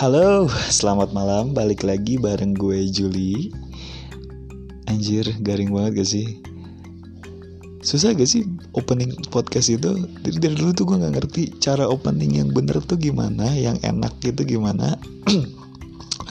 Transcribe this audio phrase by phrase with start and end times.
[0.00, 1.52] Halo, selamat malam.
[1.52, 3.52] Balik lagi bareng gue Juli.
[4.88, 6.40] Anjir, garing banget gak sih?
[7.84, 9.92] Susah gak sih opening podcast itu?
[10.24, 14.16] Dari, dari dulu tuh gue gak ngerti cara opening yang bener tuh gimana, yang enak
[14.24, 14.96] gitu gimana.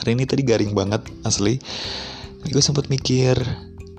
[0.02, 1.62] Hari ini tadi garing banget asli.
[2.50, 3.38] Gue sempet mikir,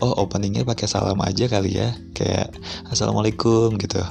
[0.04, 2.52] oh openingnya pakai salam aja kali ya, kayak
[2.92, 4.04] assalamualaikum gitu.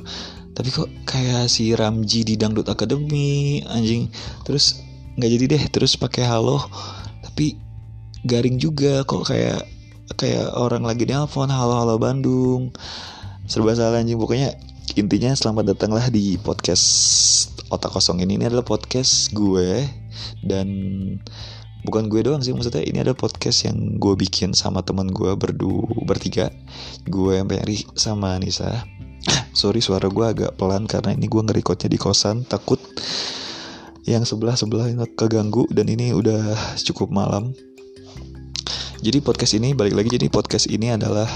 [0.56, 4.08] Tapi kok kayak si Ramji di Dangdut Academy anjing.
[4.48, 4.88] Terus
[5.20, 6.65] nggak jadi deh terus pakai halo.
[7.20, 7.61] Tapi
[8.24, 9.69] garing juga kok kayak
[10.16, 12.73] kayak orang lagi nelpon halo halo Bandung.
[13.45, 14.56] Serba salah anjing pokoknya
[14.97, 16.88] intinya selamat datanglah di podcast
[17.69, 18.41] otak kosong ini.
[18.41, 19.84] Ini adalah podcast gue
[20.41, 20.69] dan
[21.84, 25.84] bukan gue doang sih maksudnya ini ada podcast yang gue bikin sama teman gue berdua
[26.09, 26.48] bertiga.
[27.05, 28.89] Gue yang Peri sama Nisa
[29.52, 32.80] sorry suara gue agak pelan karena ini gue ngerekodnya di kosan takut
[34.11, 37.55] yang sebelah sebelah keganggu dan ini udah cukup malam.
[39.00, 41.30] Jadi podcast ini balik lagi jadi podcast ini adalah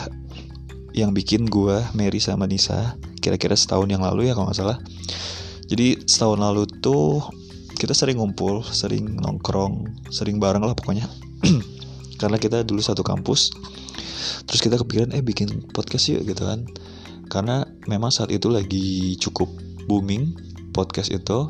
[0.90, 4.78] yang bikin gue Mary sama Nisa kira-kira setahun yang lalu ya kalau nggak salah.
[5.70, 7.22] Jadi setahun lalu tuh
[7.78, 11.06] kita sering ngumpul sering nongkrong sering bareng lah pokoknya.
[12.20, 13.54] Karena kita dulu satu kampus
[14.44, 16.66] terus kita kepikiran eh bikin podcast yuk gitu kan.
[17.30, 19.46] Karena memang saat itu lagi cukup
[19.86, 20.34] booming
[20.74, 21.48] podcast itu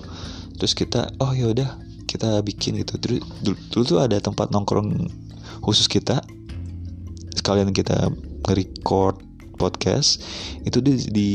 [0.56, 5.10] terus kita oh ya udah kita bikin gitu terus dulu, dulu tuh ada tempat nongkrong
[5.64, 6.22] khusus kita.
[7.34, 8.08] Sekalian kita
[8.46, 9.18] nge-record
[9.58, 10.22] podcast
[10.66, 11.30] itu di di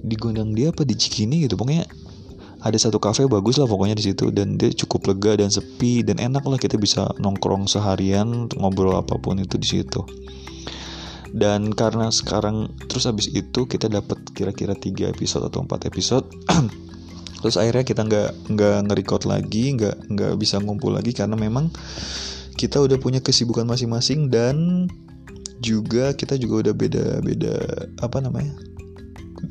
[0.00, 1.56] di gondang dia apa di Cikini gitu.
[1.56, 1.86] Pokoknya
[2.60, 6.20] ada satu kafe bagus lah pokoknya di situ dan dia cukup lega dan sepi dan
[6.20, 10.04] enak lah kita bisa nongkrong seharian ngobrol apa pun itu di situ.
[11.30, 16.26] Dan karena sekarang terus habis itu kita dapat kira-kira tiga episode atau empat episode
[17.40, 21.72] terus akhirnya kita nggak nggak nge-record lagi nggak nggak bisa ngumpul lagi karena memang
[22.60, 24.86] kita udah punya kesibukan masing-masing dan
[25.60, 27.54] juga kita juga udah beda-beda
[28.00, 28.52] apa namanya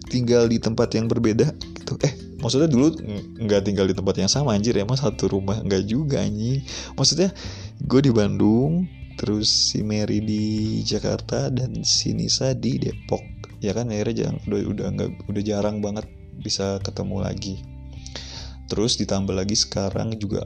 [0.09, 1.49] tinggal di tempat yang berbeda
[1.81, 1.97] gitu.
[2.05, 2.93] Eh maksudnya dulu
[3.41, 6.61] nggak tinggal di tempat yang sama anjir emang satu rumah nggak juga anjing.
[6.93, 7.33] Maksudnya
[7.81, 8.85] gue di Bandung
[9.17, 13.21] terus si Mary di Jakarta dan si Nisa di Depok.
[13.59, 16.05] Ya kan akhirnya jangan udah udah nggak udah jarang banget
[16.39, 17.59] bisa ketemu lagi
[18.69, 20.45] terus ditambah lagi sekarang juga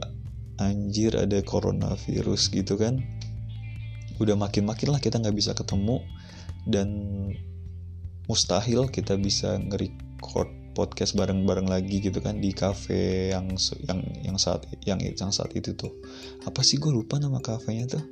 [0.58, 3.04] anjir ada coronavirus gitu kan.
[4.18, 6.00] Udah makin-makin lah kita nggak bisa ketemu
[6.64, 6.88] dan
[8.24, 13.54] mustahil kita bisa nge-record podcast bareng-bareng lagi gitu kan di cafe yang
[13.86, 15.92] yang yang saat yang yang saat itu tuh.
[16.48, 18.04] Apa sih gue lupa nama kafenya tuh?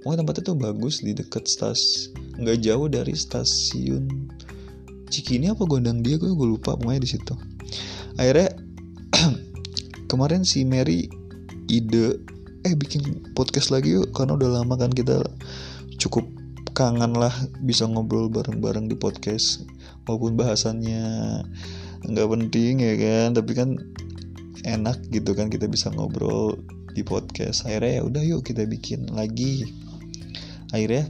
[0.00, 2.08] Pokoknya tempatnya tuh bagus di deket stas
[2.40, 4.08] nggak jauh dari stasiun
[5.10, 7.34] Cikini apa Gondang dia gue gue lupa pokoknya di situ.
[8.16, 8.69] Akhirnya
[10.10, 11.06] kemarin si Mary
[11.70, 12.18] ide
[12.66, 15.22] eh bikin podcast lagi yuk karena udah lama kan kita
[16.02, 16.26] cukup
[16.74, 17.30] kangen lah
[17.62, 19.62] bisa ngobrol bareng-bareng di podcast.
[20.10, 21.06] Walaupun bahasannya
[22.10, 23.78] nggak penting ya kan tapi kan
[24.66, 26.58] enak gitu kan kita bisa ngobrol
[26.90, 27.70] di podcast.
[27.70, 29.70] Akhirnya ya udah yuk kita bikin lagi.
[30.74, 31.06] Akhirnya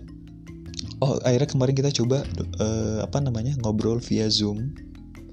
[1.00, 2.20] oh akhirnya kemarin kita coba
[2.60, 4.76] uh, apa namanya ngobrol via zoom.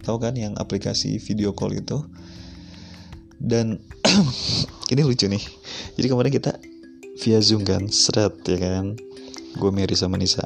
[0.07, 2.00] Tahu kan yang aplikasi video call itu
[3.38, 3.81] dan
[4.94, 5.42] ini lucu nih.
[5.98, 6.52] Jadi kemarin kita
[7.22, 8.98] via zoom kan seret ya kan?
[9.58, 10.46] Gue Mary sama Nisa.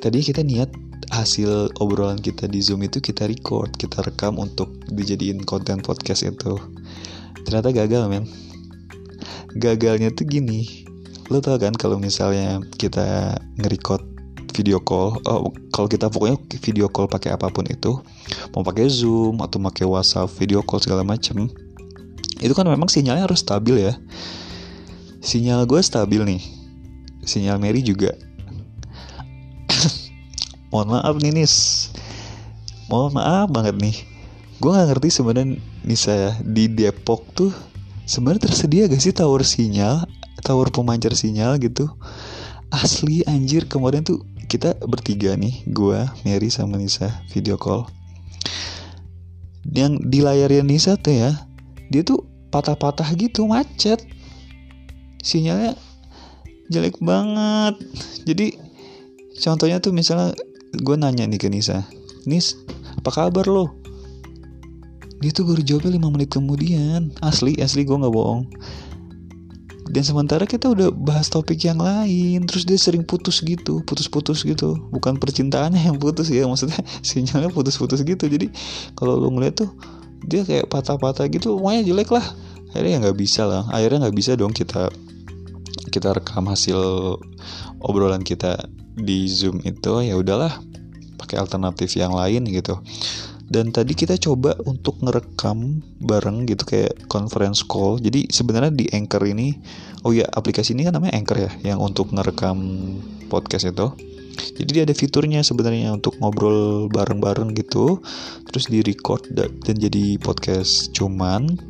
[0.00, 0.68] Tadi kita niat
[1.12, 6.56] hasil obrolan kita di zoom itu kita record kita rekam untuk dijadiin konten podcast itu.
[7.44, 8.24] Ternyata gagal men.
[9.56, 10.84] Gagalnya tuh gini.
[11.32, 14.14] Lo tau kan kalau misalnya kita nge-record
[14.54, 17.98] video call oh, kalau kita pokoknya video call pakai apa pun itu
[18.52, 21.48] mau pakai zoom atau pakai whatsapp video call segala macem
[22.44, 23.96] itu kan memang sinyalnya harus stabil ya.
[25.24, 26.42] Sinyal gue stabil nih.
[27.24, 28.12] Sinyal Mary juga.
[30.70, 31.54] Mohon maaf nih Nis.
[32.92, 33.96] Mohon maaf banget nih.
[34.60, 35.56] Gue nggak ngerti sebenarnya
[35.88, 37.52] Nisa ya di Depok tuh
[38.04, 40.04] sebenarnya tersedia gak sih tower sinyal
[40.44, 41.88] tower pemancar sinyal gitu?
[42.68, 45.98] Asli anjir kemarin tuh kita bertiga nih gue
[46.28, 47.88] Mary sama Nisa video call
[49.72, 51.32] yang di layarnya Nisa tuh ya
[51.88, 54.02] dia tuh patah-patah gitu macet.
[55.24, 55.74] Sinyalnya
[56.68, 57.80] jelek banget.
[58.28, 58.60] Jadi
[59.40, 60.36] contohnya tuh misalnya
[60.74, 61.86] gue nanya nih ke Nisa
[62.28, 62.58] Nis
[62.98, 63.72] apa kabar lo?
[65.22, 67.12] Dia tuh baru jawabnya 5 menit kemudian.
[67.24, 68.44] Asli asli gue nggak bohong
[69.84, 74.80] dan sementara kita udah bahas topik yang lain terus dia sering putus gitu putus-putus gitu.
[74.88, 78.24] Bukan percintaannya yang putus ya maksudnya sinyalnya putus-putus gitu.
[78.24, 78.48] Jadi
[78.96, 79.70] kalau lo ngeliat tuh
[80.24, 82.24] dia kayak patah-patah gitu pokoknya jelek lah.
[82.72, 84.88] Akhirnya ya nggak bisa lah akhirnya nggak bisa dong kita
[85.92, 86.80] kita rekam hasil
[87.84, 88.56] obrolan kita
[88.96, 90.00] di zoom itu.
[90.00, 90.64] Ya udahlah
[91.20, 92.80] pakai alternatif yang lain gitu
[93.44, 98.00] dan tadi kita coba untuk ngerekam bareng gitu kayak conference call.
[98.00, 99.52] Jadi sebenarnya di Anchor ini
[100.04, 102.56] oh ya aplikasi ini kan namanya Anchor ya yang untuk ngerekam
[103.28, 103.92] podcast itu.
[104.34, 108.02] Jadi dia ada fiturnya sebenarnya untuk ngobrol bareng-bareng gitu
[108.48, 110.90] terus di record dan jadi podcast.
[110.96, 111.60] Cuman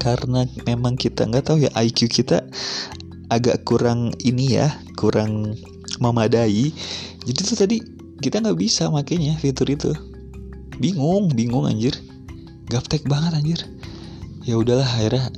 [0.00, 2.46] karena memang kita nggak tahu ya IQ kita
[3.28, 5.58] agak kurang ini ya kurang
[5.98, 6.72] memadai.
[7.26, 7.76] Jadi tuh tadi
[8.22, 9.92] kita nggak bisa makanya fitur itu
[10.80, 11.94] bingung bingung anjir.
[12.66, 13.60] Gaptek banget anjir.
[14.48, 15.28] Ya udahlah akhirnya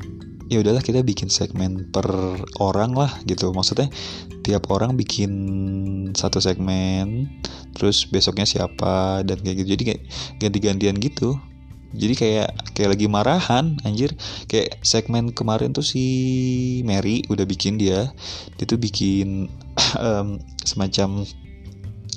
[0.46, 2.06] ya udahlah kita bikin segmen per
[2.62, 3.50] orang lah gitu.
[3.50, 3.90] Maksudnya
[4.46, 5.32] tiap orang bikin
[6.14, 7.28] satu segmen
[7.74, 9.68] terus besoknya siapa dan kayak gitu.
[9.74, 10.02] Jadi kayak
[10.38, 11.36] ganti-gantian gitu.
[11.92, 14.16] Jadi kayak kayak lagi marahan anjir.
[14.48, 16.04] Kayak segmen kemarin tuh si
[16.88, 18.08] Mary udah bikin dia.
[18.56, 19.50] Dia tuh bikin
[20.00, 21.26] um, semacam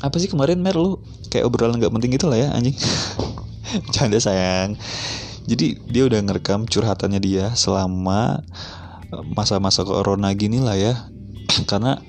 [0.04, 0.76] apa sih kemarin Mer?
[0.76, 1.00] Lu
[1.32, 2.76] kayak obrolan nggak penting gitu lah ya anjing.
[3.96, 4.76] Canda sayang.
[5.46, 8.42] Jadi dia udah ngerekam curhatannya dia selama
[9.14, 10.94] eh, masa-masa corona gini lah ya.
[11.70, 12.02] Karena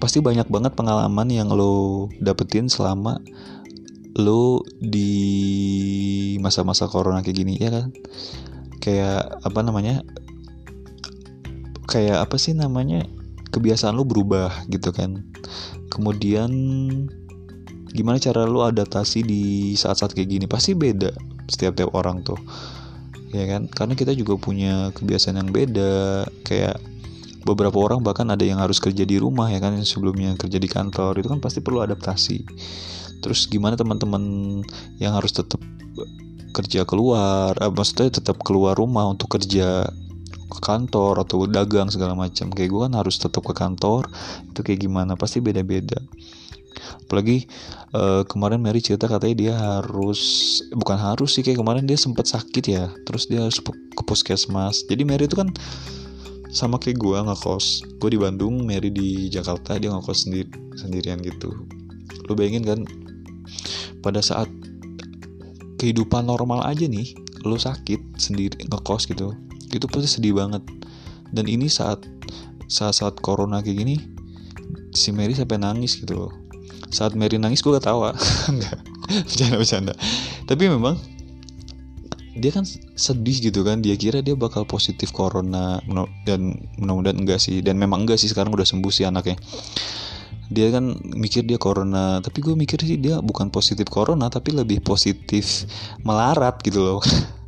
[0.00, 3.20] pasti banyak banget pengalaman yang lo dapetin selama
[4.16, 5.12] lo di
[6.40, 7.92] masa-masa corona kayak gini ya kan?
[8.80, 10.00] Kayak apa namanya
[11.90, 13.04] kayak apa sih namanya
[13.50, 15.26] kebiasaan lo berubah gitu kan
[16.00, 16.50] kemudian
[17.92, 19.42] gimana cara lu adaptasi di
[19.76, 20.46] saat-saat kayak gini?
[20.48, 21.12] Pasti beda
[21.52, 22.40] setiap tiap orang tuh
[23.30, 23.66] ya kan?
[23.70, 26.26] Karena kita juga punya kebiasaan yang beda.
[26.42, 26.82] Kayak
[27.46, 29.78] beberapa orang bahkan ada yang harus kerja di rumah ya kan?
[29.78, 32.38] Yang sebelumnya kerja di kantor itu kan pasti perlu adaptasi.
[33.20, 34.22] Terus gimana teman-teman
[34.98, 35.60] yang harus tetap
[36.50, 39.86] kerja keluar eh, maksudnya tetap keluar rumah untuk kerja
[40.50, 42.50] ke kantor atau dagang segala macam.
[42.50, 44.10] Kayak gue kan harus tetap ke kantor
[44.50, 45.14] itu kayak gimana?
[45.14, 45.96] Pasti beda-beda.
[47.06, 47.46] Apalagi
[47.94, 50.20] uh, kemarin Mary cerita katanya dia harus
[50.74, 52.90] bukan harus sih kayak kemarin dia sempat sakit ya.
[53.06, 53.62] Terus dia harus
[53.94, 54.84] ke puskesmas.
[54.90, 55.54] Jadi Mary itu kan
[56.50, 57.86] sama kayak gue ngekos.
[58.02, 61.54] Gue di Bandung Mary di Jakarta dia ngekos sendiri sendirian gitu.
[62.26, 62.80] Lo bayangin kan
[64.00, 64.50] pada saat
[65.80, 69.32] kehidupan normal aja nih lo sakit sendiri ngekos gitu
[69.70, 70.64] itu pasti sedih banget.
[71.30, 72.02] Dan ini saat
[72.66, 73.96] saat saat corona kayak gini
[74.94, 76.32] si Mary sampai nangis gitu loh.
[76.90, 78.14] Saat Mary nangis gue ketawa
[78.50, 78.78] enggak
[79.26, 79.94] bercanda bercanda
[80.46, 80.98] tapi memang
[82.40, 82.64] dia kan
[82.96, 83.84] sedih gitu kan.
[83.84, 85.82] Dia kira dia bakal positif corona
[86.24, 87.60] dan mudah-mudahan enggak sih.
[87.60, 89.36] Dan memang enggak sih sekarang udah sembuh sih anaknya.
[90.50, 92.22] Dia kan mikir dia corona.
[92.24, 95.68] Tapi gue mikir sih dia bukan positif corona tapi lebih positif
[96.02, 97.00] melarat gitu loh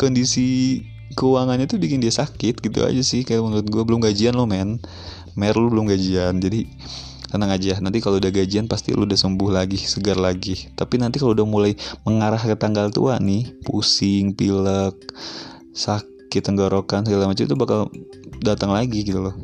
[0.00, 0.80] kondisi
[1.18, 3.22] keuangannya tuh bikin dia sakit gitu aja sih.
[3.26, 4.78] Kayak menurut gue belum gajian lo men.
[5.34, 6.38] Mer lu belum gajian.
[6.38, 6.66] Jadi
[7.30, 7.78] tenang aja.
[7.78, 10.70] Nanti kalau udah gajian pasti lu udah sembuh lagi segar lagi.
[10.74, 11.72] Tapi nanti kalau udah mulai
[12.02, 14.98] mengarah ke tanggal tua nih pusing pilek
[15.70, 17.86] sakit tenggorokan segala macam itu bakal
[18.42, 19.34] datang lagi gitu loh.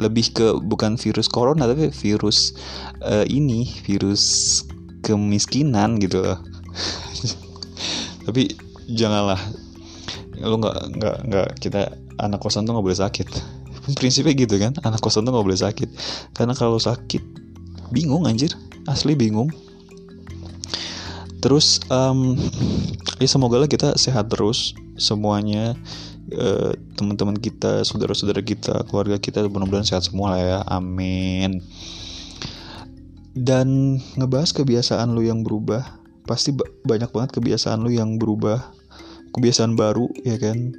[0.00, 2.56] Lebih ke bukan virus corona tapi virus
[3.04, 4.64] uh, ini virus
[5.04, 6.40] kemiskinan gitu loh.
[8.24, 8.56] Tapi
[8.88, 9.36] janganlah
[10.42, 13.28] lu nggak nggak nggak kita anak kosan tuh nggak boleh sakit.
[13.98, 15.88] Prinsipnya gitu kan anak kosan tuh nggak boleh sakit.
[16.34, 17.22] Karena kalau sakit
[17.94, 18.54] bingung anjir.
[18.84, 19.48] Asli bingung.
[21.44, 22.36] Terus um,
[23.20, 25.76] ya semoga lah kita sehat terus semuanya.
[26.32, 30.58] Uh, teman-teman kita saudara-saudara kita keluarga kita mudah-mudahan sehat semua lah ya.
[30.66, 31.60] Amin.
[33.34, 36.56] Dan ngebahas kebiasaan lu yang berubah pasti
[36.88, 38.72] banyak banget kebiasaan lu yang berubah
[39.34, 40.74] kebiasaan baru ya kan?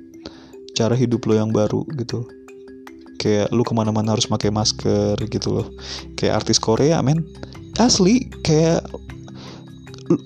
[0.75, 2.23] Cara hidup lo yang baru gitu.
[3.19, 5.67] Kayak lu ke mana-mana harus pakai masker gitu loh.
[6.15, 7.23] Kayak artis Korea men.
[7.75, 8.87] Asli kayak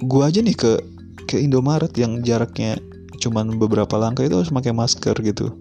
[0.05, 0.77] gua aja nih ke
[1.25, 2.77] ke Indomaret yang jaraknya
[3.19, 5.53] cuman beberapa langkah itu harus pakai masker gitu.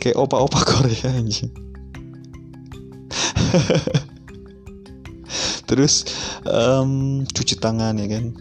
[0.00, 1.52] Kayak opa-opa Korea anjing.
[5.68, 6.04] Terus
[6.44, 8.34] um, cuci tangan ya kan?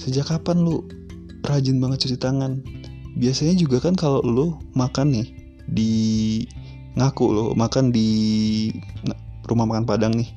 [0.00, 0.84] Sejak kapan lu
[1.44, 2.64] rajin banget cuci tangan.
[3.14, 5.28] Biasanya juga kan kalau lo makan nih
[5.70, 5.92] di
[6.98, 8.08] ngaku lo makan di
[9.46, 10.28] rumah makan padang nih.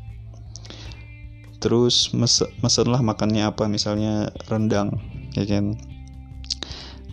[1.57, 4.93] Terus mesen lah makannya apa misalnya rendang
[5.33, 5.73] ya kan?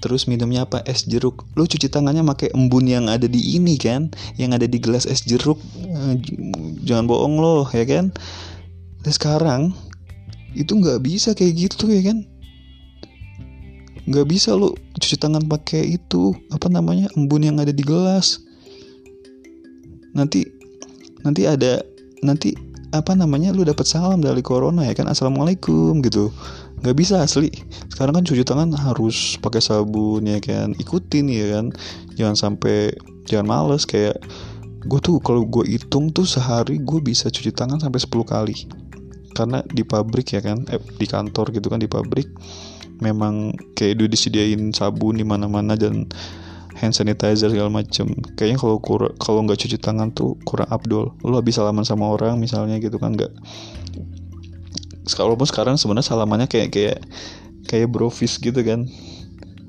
[0.05, 0.85] Terus minumnya apa?
[0.85, 1.49] Es jeruk.
[1.57, 4.13] Lo cuci tangannya pakai embun yang ada di ini kan?
[4.37, 5.57] Yang ada di gelas es jeruk.
[5.81, 6.21] Eh,
[6.85, 8.13] jangan bohong lo ya kan?
[9.01, 9.63] Dan sekarang
[10.53, 12.34] itu nggak bisa kayak gitu ya kan
[14.05, 18.45] nggak bisa lo cuci tangan pakai itu apa namanya embun yang ada di gelas.
[20.13, 20.45] Nanti
[21.25, 21.81] nanti ada
[22.21, 22.53] nanti
[22.95, 25.09] apa namanya lu dapat salam dari corona ya kan?
[25.09, 26.31] Assalamualaikum gitu.
[26.85, 27.49] Nggak bisa asli.
[27.89, 30.77] Sekarang kan cuci tangan harus pakai sabun ya kan?
[30.77, 31.73] Ikutin ya kan?
[32.15, 32.93] Jangan sampai
[33.25, 33.89] jangan males.
[33.89, 34.21] Kayak
[34.85, 38.57] gue tuh kalau gue hitung tuh sehari gue bisa cuci tangan sampai 10 kali.
[39.35, 40.63] Karena di pabrik ya kan?
[40.71, 42.31] Eh, di kantor gitu kan di pabrik
[43.03, 46.07] memang kayak udah disediain sabun di mana-mana dan
[46.75, 48.11] hand sanitizer segala macem.
[48.35, 48.77] Kayaknya kalau
[49.17, 51.15] kalau nggak cuci tangan tuh kurang abdul.
[51.23, 53.33] Lo habis salaman sama orang misalnya gitu kan nggak?
[55.15, 56.99] Pun sekarang sebenarnya salamannya kayak kayak
[57.71, 58.91] kayak brofis gitu kan.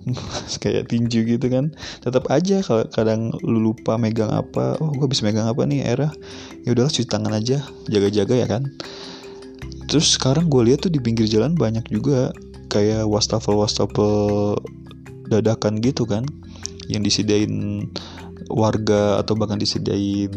[0.62, 1.74] Kayak tinju gitu kan.
[2.06, 4.78] Tetap aja kalau kadang lu lupa megang apa.
[4.78, 6.14] Oh gue bisa megang apa nih era?
[6.62, 7.66] Ya udahlah cuci tangan aja.
[7.90, 8.70] Jaga-jaga ya kan.
[9.90, 12.30] Terus sekarang gue lihat tuh di pinggir jalan banyak juga
[12.76, 14.60] kayak wastafel wastafel
[15.32, 16.28] dadakan gitu kan
[16.92, 17.88] yang disediain
[18.52, 20.30] warga atau bahkan disediain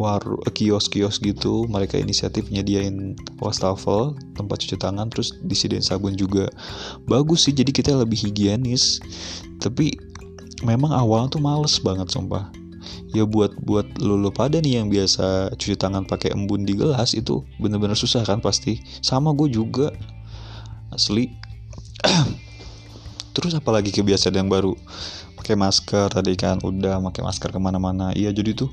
[0.00, 0.24] war
[0.56, 1.68] kios-kios gitu.
[1.68, 6.48] Mereka inisiatif nyediain wastafel tempat cuci tangan terus disediain sabun juga.
[7.04, 9.04] Bagus sih jadi kita lebih higienis.
[9.60, 9.92] Tapi
[10.64, 12.48] memang awal tuh males banget sumpah.
[13.12, 17.44] Ya buat buat lo pada nih yang biasa cuci tangan pakai embun di gelas itu
[17.60, 18.80] bener-bener susah kan pasti.
[19.04, 19.92] Sama gue juga
[20.96, 21.39] asli
[23.34, 24.72] terus apalagi kebiasaan yang baru?
[25.36, 28.12] Pakai masker tadi kan udah pakai masker ke mana-mana.
[28.12, 28.70] Iya jadi tuh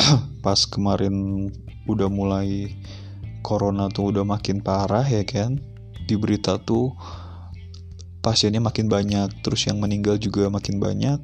[0.44, 1.48] pas kemarin
[1.88, 2.72] udah mulai
[3.44, 5.60] corona tuh udah makin parah ya kan?
[6.04, 6.92] Di berita tuh
[8.24, 11.20] pasiennya makin banyak terus yang meninggal juga makin banyak.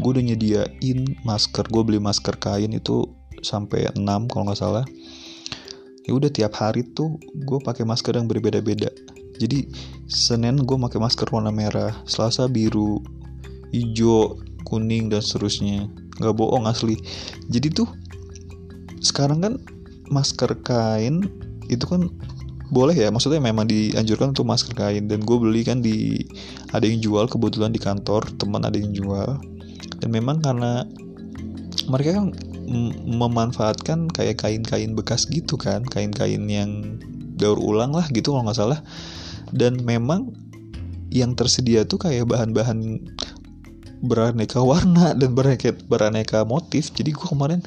[0.00, 3.06] Gue udah nyediain masker gue beli masker kain itu
[3.44, 4.00] sampai 6
[4.32, 4.84] kalau nggak salah.
[6.04, 8.92] Ya udah tiap hari tuh gue pakai masker yang berbeda-beda
[9.38, 9.66] jadi
[10.06, 13.02] senin gue pakai masker warna merah selasa biru
[13.74, 15.90] hijau kuning dan seterusnya.
[16.22, 16.94] Nggak bohong asli.
[17.50, 17.88] Jadi tuh
[19.02, 19.54] sekarang kan
[20.08, 21.26] masker kain
[21.66, 22.08] itu kan
[22.70, 23.10] boleh ya?
[23.10, 25.10] Maksudnya memang dianjurkan untuk masker kain.
[25.10, 26.22] Dan gue beli kan di
[26.70, 29.42] ada yang jual kebetulan di kantor teman ada yang jual.
[29.98, 30.86] Dan memang karena
[31.90, 32.32] mereka kan
[33.04, 35.82] memanfaatkan kayak kain-kain bekas gitu kan?
[35.84, 37.02] Kain-kain yang
[37.34, 38.80] daur ulang lah gitu kalau nggak salah
[39.54, 40.34] dan memang
[41.14, 42.98] yang tersedia tuh kayak bahan-bahan
[44.04, 46.90] beraneka warna dan beraneka beraneka motif.
[46.92, 47.62] Jadi gue kemarin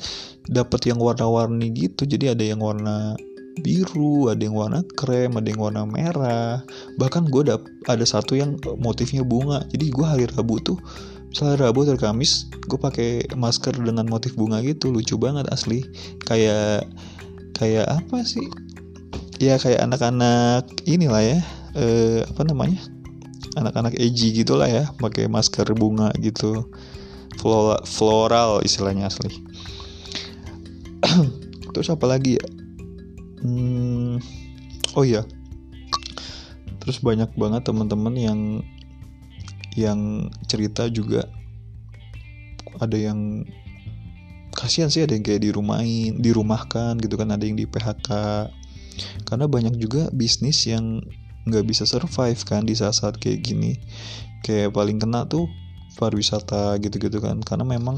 [0.51, 2.03] dapat yang warna-warni gitu.
[2.03, 3.15] Jadi ada yang warna
[3.57, 6.61] biru ada yang warna krem ada yang warna merah.
[7.01, 9.65] Bahkan gue dap ada satu yang motifnya bunga.
[9.73, 10.77] Jadi gue hari rabu tuh
[11.27, 14.93] misalnya rabu atau kamis gue pakai masker dengan motif bunga gitu.
[14.93, 15.81] Lucu banget asli.
[16.27, 16.85] Kayak
[17.57, 18.45] kayak apa sih?
[19.37, 21.39] Ya kayak anak-anak inilah ya
[21.77, 22.81] eh, apa namanya?
[23.57, 26.65] Anak-anak edgy gitulah ya pakai masker bunga gitu.
[27.37, 29.29] Floral, floral istilahnya asli.
[31.73, 32.45] Terus apa lagi ya?
[33.45, 34.17] Hmm,
[34.97, 35.21] oh iya.
[36.81, 38.39] Terus banyak banget teman-teman yang
[39.77, 39.99] yang
[40.49, 41.29] cerita juga.
[42.81, 43.45] Ada yang
[44.57, 48.09] kasihan sih ada yang kayak dirumahin dirumahkan gitu kan ada yang di PHK
[49.29, 51.05] karena banyak juga bisnis yang
[51.47, 53.79] nggak bisa survive kan di saat-saat kayak gini.
[54.43, 55.47] Kayak paling kena tuh
[55.97, 57.41] pariwisata gitu-gitu kan.
[57.41, 57.97] Karena memang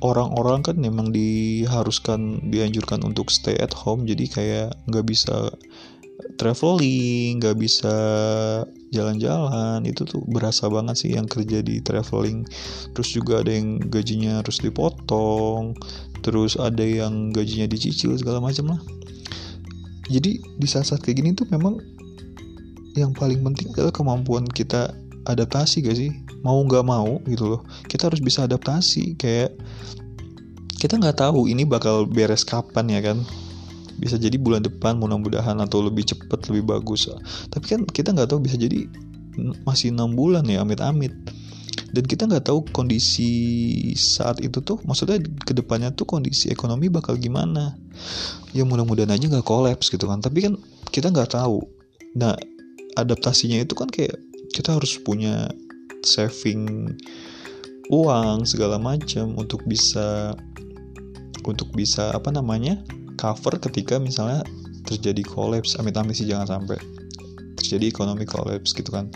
[0.00, 4.06] orang-orang kan memang diharuskan dianjurkan untuk stay at home.
[4.06, 5.52] Jadi kayak nggak bisa
[6.38, 7.94] traveling nggak bisa
[8.90, 9.84] jalan-jalan.
[9.84, 12.46] Itu tuh berasa banget sih yang kerja di traveling.
[12.94, 15.76] Terus juga ada yang gajinya harus dipotong.
[16.22, 18.80] Terus ada yang gajinya dicicil segala macam lah
[20.08, 21.76] jadi di saat-saat kayak gini tuh memang
[22.96, 24.90] yang paling penting adalah kemampuan kita
[25.28, 26.10] adaptasi gak sih?
[26.40, 27.60] Mau nggak mau gitu loh.
[27.86, 29.14] Kita harus bisa adaptasi.
[29.20, 29.54] Kayak
[30.80, 33.20] kita nggak tahu ini bakal beres kapan ya kan.
[33.98, 37.10] Bisa jadi bulan depan mudah-mudahan atau lebih cepat lebih bagus.
[37.50, 38.88] Tapi kan kita nggak tahu bisa jadi
[39.62, 41.14] masih enam bulan ya amit-amit
[41.92, 43.30] dan kita nggak tahu kondisi
[43.96, 47.76] saat itu tuh maksudnya ke depannya tuh kondisi ekonomi bakal gimana.
[48.52, 50.20] Ya mudah-mudahan aja nggak kolaps gitu kan.
[50.20, 50.54] Tapi kan
[50.92, 51.64] kita nggak tahu.
[52.18, 52.36] Nah
[52.98, 54.16] adaptasinya itu kan kayak
[54.52, 55.48] kita harus punya
[56.04, 56.92] saving
[57.88, 60.36] uang segala macam untuk bisa
[61.48, 62.76] untuk bisa apa namanya
[63.16, 64.44] cover ketika misalnya
[64.84, 65.80] terjadi kolaps.
[65.80, 66.78] Amit-amit sih jangan sampai
[67.56, 69.08] terjadi ekonomi kolaps gitu kan.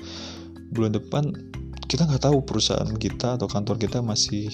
[0.73, 1.52] Bulan depan
[1.87, 4.51] kita nggak tahu perusahaan kita atau kantor kita masih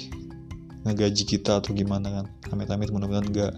[0.87, 2.27] ngegaji kita atau gimana kan.
[2.55, 3.53] Amit-amit mudah-mudahan nggak.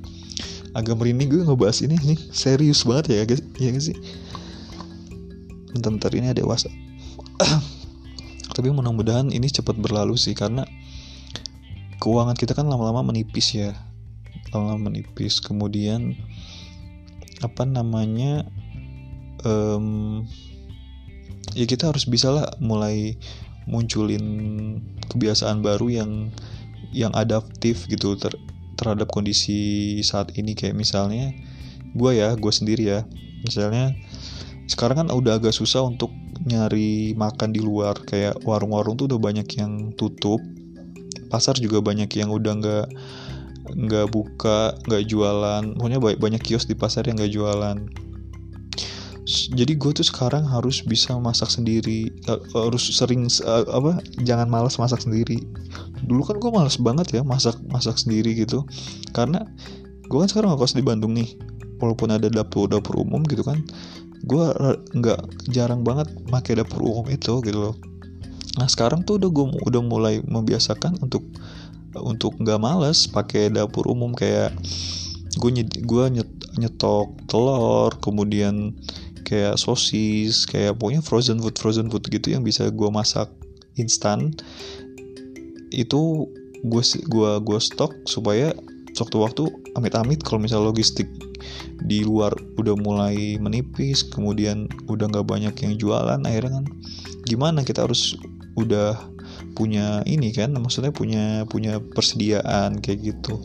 [0.75, 3.99] Agak merinding gue ngebahas ini nih serius banget ya guys ya guys sih?
[5.75, 6.75] Bentar-bentar ini ada whatsapp.
[8.57, 10.67] Tapi mudah-mudahan ini cepat berlalu sih karena
[11.99, 13.75] keuangan kita kan lama-lama menipis ya.
[14.55, 15.43] Lama-lama menipis.
[15.43, 16.15] Kemudian
[17.41, 18.47] apa namanya
[19.45, 20.23] um,
[21.57, 23.17] ya kita harus bisa lah mulai
[23.71, 24.25] munculin
[25.07, 26.11] kebiasaan baru yang
[26.91, 28.35] yang adaptif gitu ter,
[28.75, 30.59] terhadap kondisi saat ini.
[30.59, 31.31] Kayak misalnya
[31.95, 33.01] gue ya gue sendiri ya.
[33.47, 33.95] Misalnya
[34.67, 36.11] sekarang kan udah agak susah untuk
[36.45, 37.95] nyari makan di luar.
[38.03, 40.43] Kayak warung-warung tuh udah banyak yang tutup.
[41.31, 42.87] Pasar juga banyak yang udah nggak
[43.71, 45.63] nggak buka nggak jualan.
[45.79, 48.10] Pokoknya banyak kios di pasar yang nggak jualan
[49.31, 52.11] jadi gue tuh sekarang harus bisa masak sendiri
[52.51, 55.39] harus sering apa jangan malas masak sendiri.
[56.03, 58.67] Dulu kan gue malas banget ya masak masak sendiri gitu.
[59.15, 59.47] Karena
[60.11, 61.31] gue kan sekarang ngekos di Bandung nih
[61.79, 63.63] walaupun ada dapur dapur umum gitu kan
[64.21, 64.45] gue
[65.01, 67.75] nggak jarang banget pakai dapur umum itu gitu loh.
[68.59, 71.23] Nah sekarang tuh udah gue udah mulai membiasakan untuk
[71.95, 74.53] untuk nggak males pakai dapur umum kayak
[75.39, 78.75] gue nyet, gue nyet, nyetok telur kemudian
[79.31, 83.31] kayak sosis kayak pokoknya frozen food frozen food gitu yang bisa gue masak
[83.79, 84.35] instan.
[85.71, 86.27] Itu
[86.67, 88.53] gue gua gua stok supaya
[88.99, 91.07] waktu-waktu amit-amit kalau misal logistik
[91.87, 96.67] di luar udah mulai menipis kemudian udah nggak banyak yang jualan akhirnya kan
[97.25, 98.19] gimana kita harus
[98.61, 98.99] udah
[99.57, 103.41] punya ini kan maksudnya punya punya persediaan kayak gitu.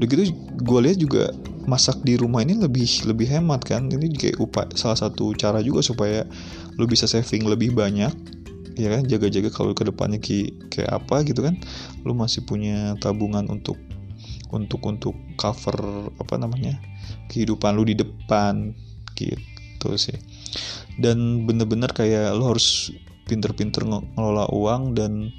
[0.00, 1.30] Udah gitu gue lihat juga
[1.66, 3.86] masak di rumah ini lebih lebih hemat kan?
[3.88, 6.26] Ini kayak upaya salah satu cara juga supaya
[6.76, 8.12] lu bisa saving lebih banyak
[8.76, 9.02] ya kan?
[9.04, 11.58] Jaga-jaga kalau ke depannya ki, kayak apa gitu kan?
[12.04, 13.76] Lu masih punya tabungan untuk
[14.52, 16.76] untuk untuk cover apa namanya
[17.32, 18.76] kehidupan lu di depan
[19.16, 20.16] gitu sih.
[21.00, 22.92] Dan bener-bener kayak lu harus
[23.24, 25.32] pinter-pinter ngelola uang dan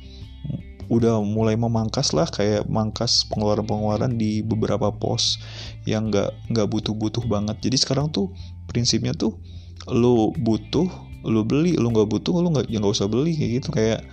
[0.94, 5.42] udah mulai memangkas lah kayak mangkas pengeluaran-pengeluaran di beberapa pos
[5.90, 7.58] yang nggak nggak butuh-butuh banget.
[7.66, 8.30] Jadi sekarang tuh
[8.70, 9.42] prinsipnya tuh
[9.90, 10.86] lo butuh
[11.26, 13.70] lo beli lo nggak butuh lo nggak ya usah beli kayak gitu.
[13.74, 14.06] Kayak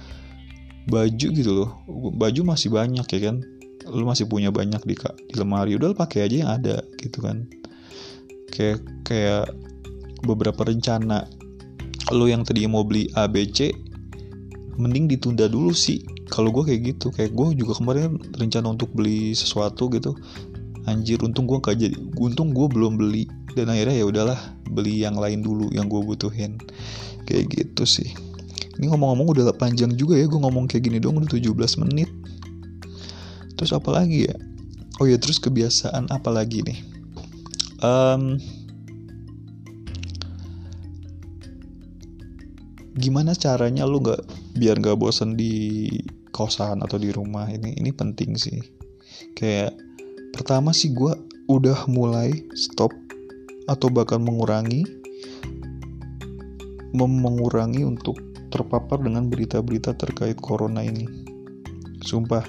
[0.88, 1.70] baju gitu loh.
[2.16, 3.44] Baju masih banyak ya kan?
[3.84, 4.96] Lo masih punya banyak di
[5.28, 5.76] di lemari.
[5.76, 7.44] Udah pakai aja yang ada gitu kan.
[8.48, 9.52] Kayak kayak
[10.24, 11.28] beberapa rencana
[12.10, 13.89] lo yang tadi mau beli A B C
[14.80, 16.02] mending ditunda dulu sih.
[16.32, 20.16] Kalau gue kayak gitu kayak gue juga kemarin rencana untuk beli sesuatu gitu.
[20.88, 23.28] Anjir untung gue gak jadi untung gue belum beli.
[23.52, 24.40] Dan akhirnya ya udahlah
[24.72, 26.56] beli yang lain dulu yang gue butuhin.
[27.28, 28.10] Kayak gitu sih.
[28.80, 32.08] Ini ngomong-ngomong udah panjang juga ya gue ngomong kayak gini dong udah 17 menit.
[33.60, 34.36] Terus apa lagi ya?
[35.00, 36.80] Oh ya terus kebiasaan apa lagi nih?
[37.84, 38.40] Um,
[42.96, 44.22] gimana caranya lu nggak
[44.58, 45.86] biar nggak bosan di
[46.34, 47.46] kosan atau di rumah?
[47.46, 48.58] Ini ini penting sih.
[49.34, 49.78] Kayak
[50.34, 51.14] pertama sih gue
[51.50, 52.90] udah mulai stop
[53.66, 54.82] atau bahkan mengurangi
[56.90, 58.18] mengurangi untuk
[58.50, 61.06] terpapar dengan berita-berita terkait corona ini.
[62.02, 62.42] Sumpah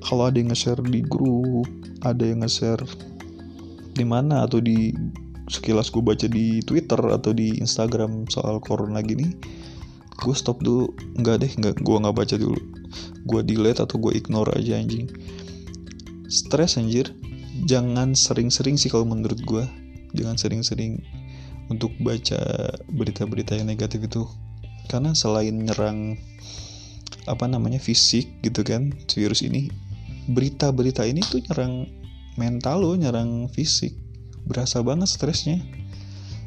[0.00, 1.68] kalau ada yang nge-share di grup
[2.06, 2.86] ada yang nge-share
[3.92, 4.94] di mana atau di
[5.50, 9.30] sekilas gue baca di Twitter atau di Instagram soal corona gini
[10.20, 10.92] gue stop dulu.
[11.18, 12.60] Nggak deh nggak gue nggak baca dulu.
[13.26, 15.10] Gue delete atau gue ignore aja anjing.
[16.30, 17.12] Stres anjir.
[17.66, 19.64] Jangan sering-sering sih kalau menurut gue
[20.12, 21.00] jangan sering-sering
[21.72, 22.38] untuk baca
[22.92, 24.28] berita-berita yang negatif itu.
[24.86, 26.20] Karena selain nyerang
[27.26, 29.66] apa namanya fisik gitu kan virus ini
[30.30, 31.90] berita-berita ini tuh nyerang
[32.38, 33.94] mental lo nyerang fisik.
[34.46, 35.58] Berasa banget stresnya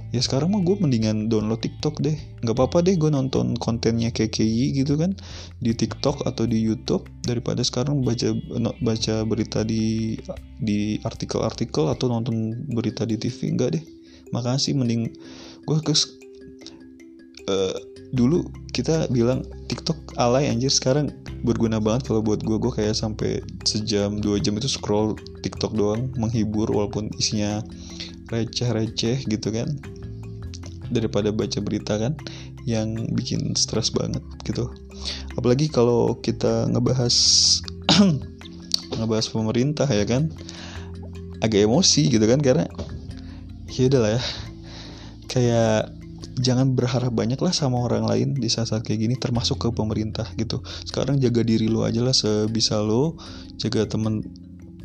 [0.10, 2.18] ya sekarang mah gue mendingan download TikTok deh.
[2.42, 5.14] Nggak apa-apa deh gue nonton kontennya KKI gitu kan
[5.62, 8.34] di TikTok atau di YouTube daripada sekarang baca
[8.82, 10.18] baca berita di
[10.58, 13.84] di artikel-artikel atau nonton berita di TV enggak deh.
[14.34, 15.14] Makasih mending
[15.66, 15.94] gue ke
[17.50, 17.78] uh,
[18.10, 20.74] dulu kita bilang TikTok alay anjir.
[20.74, 21.14] Sekarang
[21.46, 26.12] berguna banget kalau buat gue gue kayak sampai sejam dua jam itu scroll TikTok doang
[26.20, 27.64] menghibur walaupun isinya
[28.30, 29.68] receh-receh gitu kan.
[30.90, 32.18] Daripada baca berita kan
[32.66, 34.70] yang bikin stres banget gitu.
[35.38, 37.16] Apalagi kalau kita ngebahas
[38.98, 40.34] ngebahas pemerintah ya kan
[41.40, 42.66] agak emosi gitu kan karena
[43.70, 44.22] ya udahlah ya.
[45.30, 45.94] Kayak
[46.40, 50.62] jangan berharap banyak lah sama orang lain di saat-saat kayak gini termasuk ke pemerintah gitu.
[50.88, 53.20] Sekarang jaga diri lo aja lah sebisa lo
[53.60, 54.26] jaga temen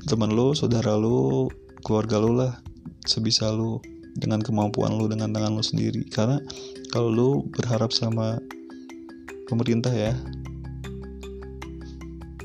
[0.05, 1.49] teman lo saudara lo
[1.81, 2.53] keluarga lo lah
[3.05, 6.07] sebisa lo dengan kemampuan lu dengan tangan lu sendiri.
[6.09, 6.41] Karena
[6.91, 8.41] kalau lu berharap sama
[9.49, 10.17] pemerintah ya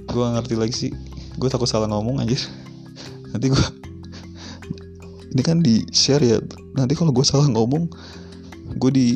[0.09, 0.91] gue ngerti lagi sih.
[1.39, 2.35] Gue takut salah ngomong aja
[3.31, 3.65] nanti gue
[5.33, 6.37] ini kan di share ya.
[6.75, 7.87] Nanti kalau gue salah ngomong
[8.75, 9.07] gue di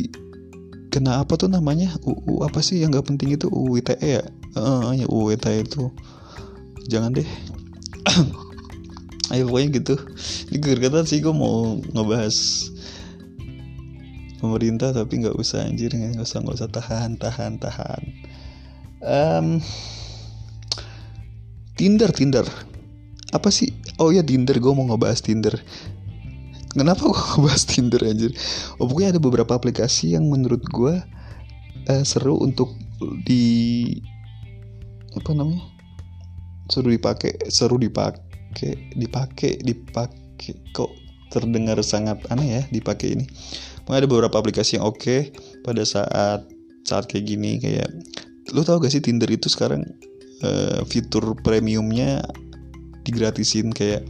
[0.94, 1.98] kena apa tuh namanya?
[2.06, 3.50] UU apa sih yang gak penting itu?
[3.50, 4.24] UU ITE ya?
[4.54, 5.90] Uh, ya UU ITE itu.
[6.86, 7.28] Jangan deh
[9.32, 9.96] ayo pokoknya gitu.
[10.52, 12.36] Ini gergetan sih gue mau ngebahas
[14.44, 15.96] pemerintah tapi nggak usah anjir.
[15.96, 18.04] Nggak usah nggak usah tahan tahan tahan.
[19.00, 19.48] Um,
[21.80, 22.44] Tinder Tinder.
[23.32, 23.72] Apa sih?
[24.02, 24.60] Oh ya Tinder.
[24.60, 25.56] Gue mau ngebahas Tinder.
[26.76, 28.32] Kenapa gue ngebahas Tinder anjir?
[28.82, 31.00] Oh pokoknya ada beberapa aplikasi yang menurut gue
[31.88, 32.76] uh, seru untuk
[33.24, 33.88] di
[35.16, 35.64] apa namanya?
[36.68, 38.33] Seru dipakai seru dipakai
[38.94, 40.92] dipakai dipakai kok
[41.34, 43.26] terdengar sangat aneh ya dipakai ini.
[43.84, 45.20] Pokoknya ada beberapa aplikasi yang oke okay
[45.66, 46.46] pada saat
[46.86, 47.90] saat kayak gini kayak
[48.52, 49.88] lu tau gak sih Tinder itu sekarang
[50.44, 52.22] uh, fitur premiumnya
[53.04, 54.06] digratisin kayak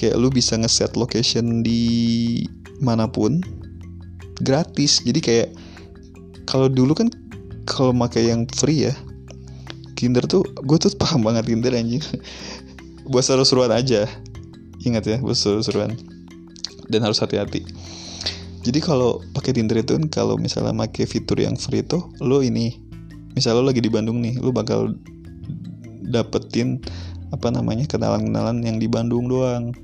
[0.00, 2.44] kayak lu bisa ngeset location di
[2.82, 3.40] mana pun
[4.42, 5.02] gratis.
[5.06, 5.48] Jadi kayak
[6.48, 7.08] kalau dulu kan
[7.68, 8.94] kalau pakai yang free ya
[9.98, 12.00] Tinder tuh gue tuh paham banget Tinder anjing
[13.08, 14.06] buat seru-seruan aja
[14.84, 15.96] ingat ya buat seru-seruan
[16.88, 17.64] dan harus hati-hati
[18.62, 22.76] jadi kalau pakai Tinder itu kan kalau misalnya pakai fitur yang free tuh lo ini
[23.32, 24.92] misalnya lo lagi di Bandung nih lo bakal
[26.08, 26.80] dapetin
[27.28, 29.76] apa namanya kenalan-kenalan yang di Bandung doang.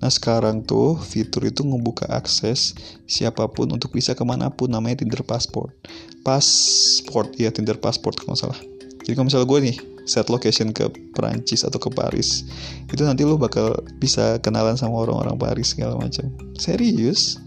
[0.00, 2.72] Nah sekarang tuh fitur itu ngebuka akses
[3.04, 5.76] siapa pun untuk bisa ke mana pun namanya Tinder Passport.
[6.24, 8.60] Passport ya Tinder Passport kalau salah.
[9.04, 9.76] Jadi kalau misalnya gue nih
[10.08, 12.44] set location ke Perancis atau ke Paris
[12.90, 16.28] itu nanti lo bakal bisa kenalan sama orang-orang Paris segala macam.
[16.58, 17.38] Serius?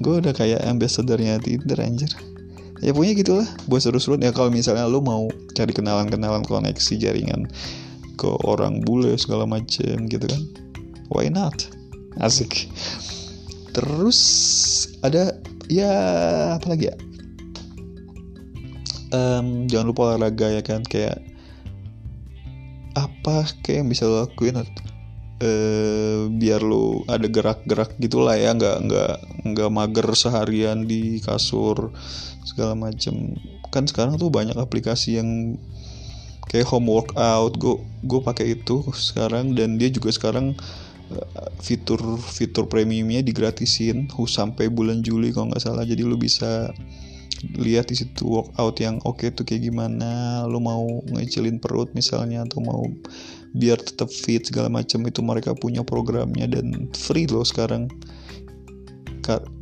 [0.00, 2.08] Gue udah kayak ambassadornya Tinder anjir.
[2.80, 3.44] Ya punya gitulah.
[3.68, 7.44] Buat seru-seruan ya kalau misalnya lo mau cari kenalan-kenalan koneksi jaringan
[8.16, 10.42] ke orang bule segala macem gitu kan
[11.10, 11.66] why not?
[12.22, 12.70] Asik.
[13.74, 14.18] Terus
[15.02, 15.36] ada
[15.66, 15.92] ya
[16.56, 16.96] apa lagi ya?
[19.10, 20.86] Um, jangan lupa olahraga ya kan?
[20.86, 21.18] Kayak
[22.94, 24.62] apa kayak yang bisa lo lakuin?
[25.40, 29.14] Uh, biar lo ada gerak-gerak gitulah ya nggak nggak
[29.56, 31.94] nggak mager seharian di kasur
[32.44, 33.40] segala macem.
[33.72, 35.56] Kan sekarang tuh banyak aplikasi yang
[36.50, 40.58] kayak home workout gue gue pakai itu sekarang dan dia juga sekarang
[41.14, 45.86] eh, fitur fitur premiumnya digratisin sampai bulan Juli kalau nggak salah.
[45.86, 46.74] Jadi lu bisa
[47.56, 52.44] lihat di situ workout yang oke okay tuh kayak gimana lu mau ngecilin perut misalnya
[52.44, 52.84] atau mau
[53.56, 57.90] biar tetap fit segala macam itu mereka punya programnya dan free loh sekarang.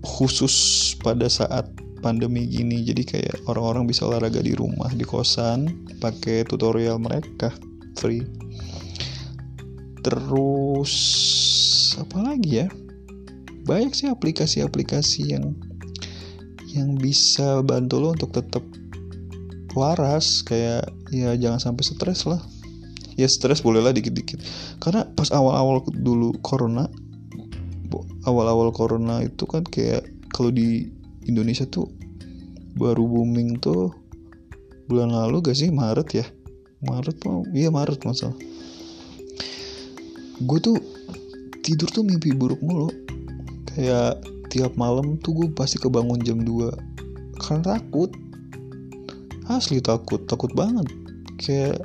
[0.01, 1.69] Khusus pada saat
[2.01, 5.69] pandemi gini jadi kayak orang-orang bisa olahraga di rumah di kosan
[6.01, 7.53] pakai tutorial mereka
[8.01, 8.25] free.
[10.01, 10.95] Terus
[12.01, 12.67] apa lagi ya?
[13.69, 15.53] Banyak sih aplikasi-aplikasi yang
[16.69, 18.61] yang bisa bantu lo untuk tetap
[19.73, 22.41] waras kayak ya jangan sampai stres lah.
[23.19, 24.39] Ya stres bolehlah dikit-dikit.
[24.79, 26.87] Karena pas awal-awal dulu corona
[28.29, 30.05] awal-awal corona itu kan kayak
[30.37, 30.93] kalau di
[31.25, 31.89] Indonesia tuh
[32.77, 33.91] baru booming tuh
[34.87, 35.73] bulan lalu gak sih?
[35.73, 36.27] Maret ya?
[36.85, 38.37] Maret mau iya Maret masalah
[40.39, 40.79] gue tuh
[41.67, 42.91] tidur tuh mimpi buruk mulu.
[43.75, 48.11] Kayak tiap malam tuh gue pasti kebangun jam 2 karena takut.
[49.49, 50.89] Asli takut takut banget.
[51.41, 51.81] Kayak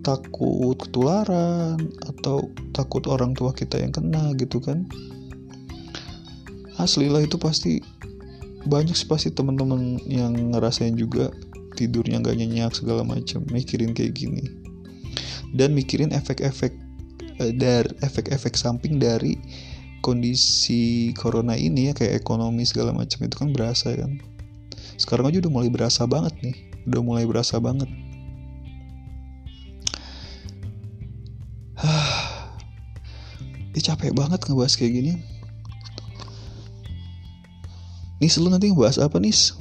[0.00, 4.88] takut ketularan atau takut orang tua kita yang kena gitu kan.
[6.80, 7.84] Asli lah itu pasti
[8.64, 11.32] banyak sih pasti teman-teman yang ngerasain juga
[11.76, 14.44] tidurnya nggak nyenyak segala macam mikirin kayak gini.
[15.52, 16.72] Dan mikirin efek-efek
[17.40, 19.36] uh, dari efek-efek samping dari
[20.00, 24.20] kondisi corona ini ya kayak ekonomi segala macam itu kan berasa kan
[25.00, 26.56] sekarang aja udah mulai berasa banget nih
[26.88, 27.88] udah mulai berasa banget
[33.76, 35.12] Ih capek banget ngebahas kayak gini
[38.20, 39.56] Nis lu nanti ngebahas apa Nis?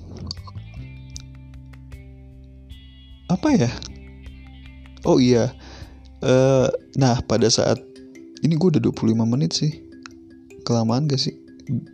[3.32, 3.72] Apa ya?
[5.08, 5.56] Oh iya
[6.20, 6.68] uh,
[7.00, 7.80] Nah pada saat
[8.44, 9.89] Ini gue udah 25 menit sih
[10.70, 11.34] Kelamaan gak sih?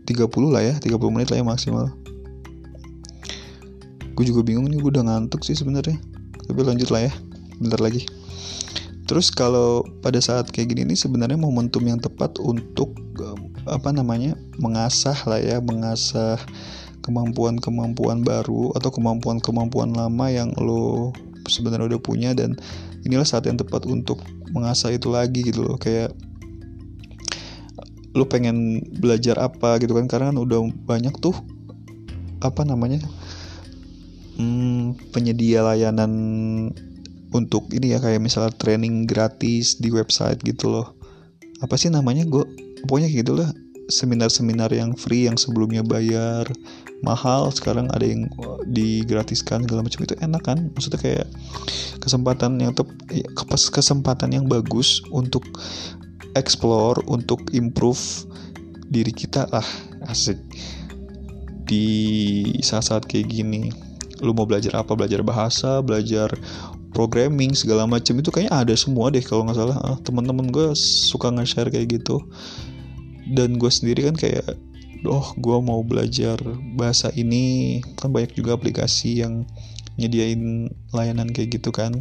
[0.03, 1.87] 30 lah ya 30 menit lah ya maksimal.
[4.15, 5.95] Gue juga bingung nih Gue udah ngantuk sih sebenarnya.
[6.43, 7.13] Tapi lanjut lah ya
[7.55, 8.03] Bentar lagi.
[9.07, 12.91] Terus kalau pada saat kayak gini nih sebenarnya momentum yang tepat untuk
[13.63, 16.37] apa namanya mengasah lah ya mengasah
[17.05, 21.13] kemampuan-kemampuan baru atau kemampuan-kemampuan lama yang lo
[21.45, 22.57] sebenarnya udah punya dan
[23.05, 24.17] inilah saat yang tepat untuk
[24.49, 25.77] mengasah itu lagi gitu loh.
[25.77, 26.17] Kayak
[28.15, 30.07] lo pengen belajar apa gitu kan?
[30.07, 31.35] Karena kan udah banyak tuh
[32.43, 33.03] apa namanya
[34.39, 36.11] hmm, penyedia layanan
[37.35, 40.95] untuk ini ya kayak misalnya training gratis di website gitu loh.
[41.59, 42.23] Apa sih namanya?
[42.23, 42.47] Gue
[42.87, 43.51] pokoknya gitu lah
[43.85, 46.49] seminar-seminar yang free yang sebelumnya bayar
[47.05, 48.25] mahal sekarang ada yang
[48.65, 50.07] digratiskan segala macam.
[50.07, 50.71] Itu enak kan?
[50.73, 51.27] Maksudnya kayak
[52.01, 53.27] kesempatan yang tep, ya,
[53.69, 55.43] kesempatan yang bagus untuk
[56.35, 58.27] explore untuk improve
[58.91, 59.65] diri kita lah.
[60.05, 60.37] Asik.
[61.65, 61.87] Di
[62.61, 63.73] saat-saat kayak gini
[64.21, 64.93] lu mau belajar apa?
[64.93, 66.29] Belajar bahasa belajar
[66.95, 69.77] programming segala macam itu kayaknya ada semua deh kalau nggak salah.
[69.83, 72.23] Ah, teman-teman gue suka nge-share kayak gitu.
[73.35, 74.45] Dan gue sendiri kan kayak
[75.09, 76.37] oh gue mau belajar
[76.77, 77.81] bahasa ini.
[77.97, 79.43] Kan banyak juga aplikasi yang
[79.99, 81.99] nyediain layanan kayak gitu kan.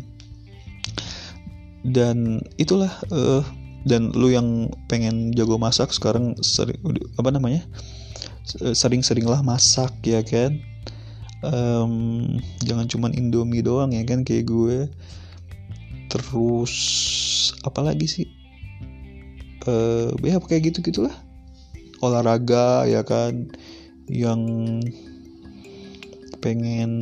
[1.85, 3.45] Dan itulah uh,
[3.85, 6.81] dan lu yang pengen jago masak sekarang sering
[7.21, 7.63] apa namanya?
[8.73, 10.61] Sering-seringlah masak ya kan?
[11.45, 11.93] Um,
[12.65, 14.89] jangan cuman Indomie doang ya kan kayak gue.
[16.09, 16.75] Terus
[17.65, 18.27] apalagi sih?
[19.65, 21.13] Uh, ya kayak gitu gitulah
[22.01, 23.53] olahraga ya kan?
[24.09, 24.41] Yang
[26.41, 26.93] pengen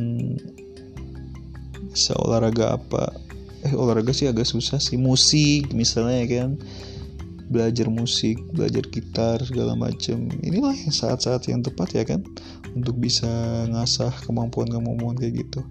[1.91, 3.22] bisa olahraga apa
[3.63, 4.99] eh olahraga sih agak susah sih.
[4.99, 6.51] Musik misalnya ya kan.
[7.47, 10.31] Belajar musik belajar gitar segala macem.
[10.43, 12.23] Inilah saat-saat yang tepat ya kan.
[12.75, 13.29] Untuk bisa
[13.69, 15.61] ngasah kemampuan-kemampuan kayak gitu.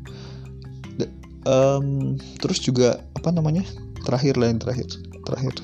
[1.42, 3.66] Um, terus juga apa namanya?
[4.06, 4.88] Terakhir lain terakhir.
[5.26, 5.54] Terakhir.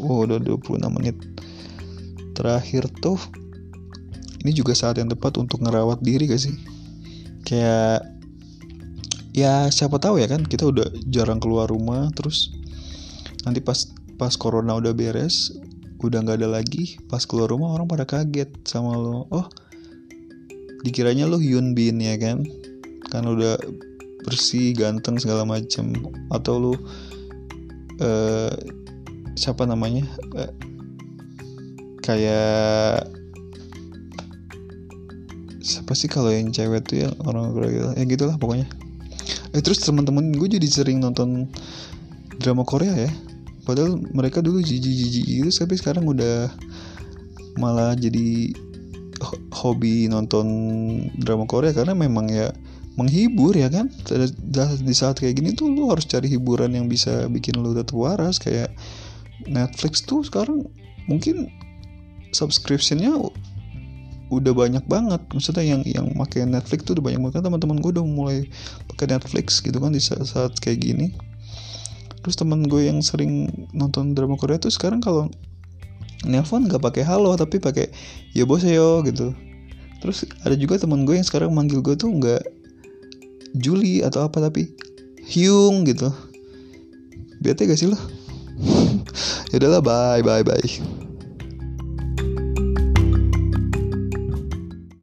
[0.00, 1.16] Wow udah 26 menit.
[2.36, 3.20] Terakhir tuh
[4.44, 6.54] ini juga saat yang tepat untuk ngerawat diri gak sih?
[7.42, 8.15] Kayak
[9.36, 12.56] ya siapa tahu ya kan kita udah jarang keluar rumah terus
[13.44, 15.52] nanti pas pas corona udah beres
[16.00, 19.28] udah nggak ada lagi pas keluar rumah orang pada kaget sama lo.
[19.28, 19.46] Oh
[20.84, 22.44] dikiranya lo Hyun Bin ya kan?
[23.10, 23.58] Kan udah
[24.22, 25.96] bersih ganteng segala macem.
[26.30, 26.72] Atau lo
[27.98, 28.52] uh,
[29.34, 30.04] siapa namanya?
[30.36, 30.52] Uh,
[32.06, 33.10] kayak
[35.58, 38.70] siapa sih kalau yang cewek tuh ya orang Korea ya gitulah pokoknya
[39.56, 41.48] eh terus teman-teman gue jadi sering nonton
[42.36, 43.12] drama Korea ya.
[43.64, 46.52] Padahal mereka dulu jijik-jijik gitu tapi sekarang udah
[47.56, 48.52] malah jadi
[49.48, 50.46] hobi nonton
[51.16, 52.52] drama Korea karena memang ya
[53.00, 53.88] menghibur ya kan.
[54.60, 58.36] Di saat kayak gini tuh lu harus cari hiburan yang bisa bikin lu tetap waras.
[58.36, 58.76] Kayak
[59.48, 60.68] Netflix tuh sekarang
[61.08, 61.48] mungkin
[62.36, 63.16] subscriptionnya
[64.30, 65.22] udah banyak banget.
[65.30, 67.42] Maksudnya yang yang pakai Netflix tuh udah banyak banget.
[67.42, 68.38] Teman-teman gue udah mulai
[68.90, 71.14] pakai Netflix gitu kan di saat, saat kayak gini.
[72.26, 75.30] Terus temen gue yang sering nonton drama Korea tuh sekarang kalau
[76.26, 77.86] nelpon nggak pakai halo tapi pakai
[78.34, 79.30] ya bos yo gitu.
[80.02, 82.42] Terus ada juga temen gue yang sekarang manggil gue tuh nggak
[83.56, 84.74] Juli atau apa tapi
[85.26, 86.10] Hyung gitu.
[87.40, 87.98] Bete gak sih lo?
[89.54, 91.05] Ya udahlah bye bye bye